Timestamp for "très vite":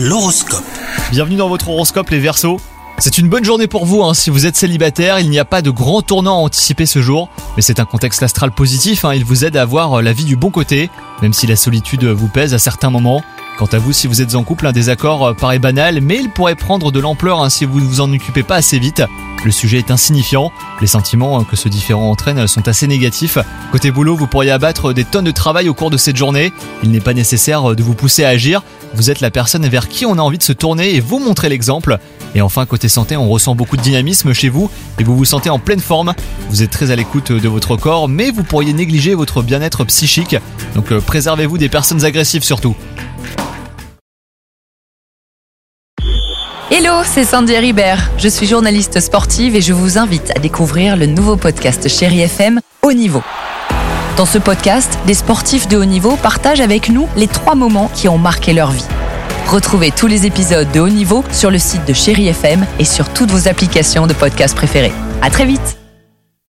65.30-65.87